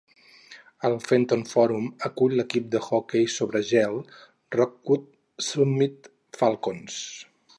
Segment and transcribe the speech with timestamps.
[0.87, 4.01] El Fenton Forum acull l'equip d'hoquei sobre gel
[4.57, 5.07] Rockwood
[5.51, 7.01] Summit Falcons.